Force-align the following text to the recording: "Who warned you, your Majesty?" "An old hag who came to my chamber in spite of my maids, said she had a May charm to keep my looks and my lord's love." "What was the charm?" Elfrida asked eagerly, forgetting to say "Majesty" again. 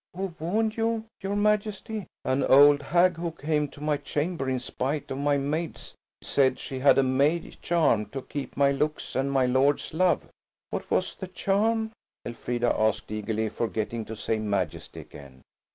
"Who 0.17 0.33
warned 0.39 0.77
you, 0.77 1.05
your 1.21 1.35
Majesty?" 1.35 2.07
"An 2.25 2.43
old 2.43 2.81
hag 2.81 3.17
who 3.17 3.29
came 3.29 3.67
to 3.67 3.79
my 3.81 3.97
chamber 3.97 4.49
in 4.49 4.59
spite 4.59 5.11
of 5.11 5.19
my 5.19 5.37
maids, 5.37 5.93
said 6.23 6.57
she 6.57 6.79
had 6.79 6.97
a 6.97 7.03
May 7.03 7.51
charm 7.61 8.07
to 8.07 8.23
keep 8.23 8.57
my 8.57 8.71
looks 8.71 9.15
and 9.15 9.31
my 9.31 9.45
lord's 9.45 9.93
love." 9.93 10.27
"What 10.71 10.89
was 10.89 11.13
the 11.13 11.27
charm?" 11.27 11.91
Elfrida 12.25 12.75
asked 12.75 13.11
eagerly, 13.11 13.49
forgetting 13.49 14.03
to 14.05 14.15
say 14.15 14.39
"Majesty" 14.39 15.01
again. 15.01 15.43